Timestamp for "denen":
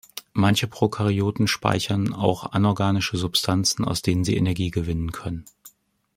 4.01-4.23